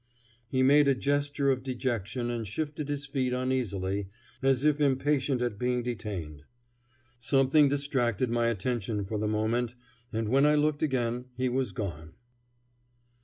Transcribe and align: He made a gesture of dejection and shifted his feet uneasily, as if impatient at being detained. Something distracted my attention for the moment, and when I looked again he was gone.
He 0.49 0.63
made 0.63 0.87
a 0.87 0.95
gesture 0.95 1.51
of 1.51 1.61
dejection 1.61 2.31
and 2.31 2.47
shifted 2.47 2.89
his 2.89 3.05
feet 3.05 3.33
uneasily, 3.33 4.07
as 4.41 4.65
if 4.65 4.81
impatient 4.81 5.43
at 5.43 5.59
being 5.59 5.83
detained. 5.83 6.43
Something 7.19 7.69
distracted 7.69 8.31
my 8.31 8.47
attention 8.47 9.05
for 9.05 9.19
the 9.19 9.27
moment, 9.27 9.75
and 10.11 10.27
when 10.27 10.47
I 10.47 10.55
looked 10.55 10.81
again 10.81 11.25
he 11.37 11.49
was 11.49 11.71
gone. 11.71 12.13